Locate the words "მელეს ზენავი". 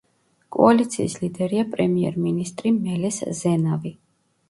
2.83-3.99